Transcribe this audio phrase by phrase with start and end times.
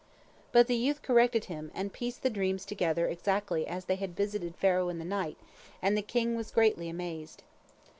[0.51, 4.55] But the youth corrected him, and pieced the dreams together exactly as they had visited
[4.55, 5.37] Pharaoh in the night,
[5.79, 7.43] and the king was greatly amazed.